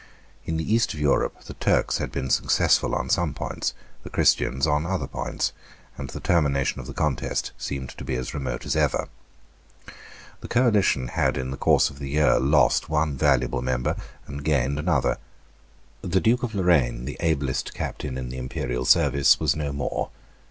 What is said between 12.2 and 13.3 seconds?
lost one